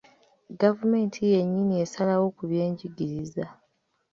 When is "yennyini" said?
1.33-1.73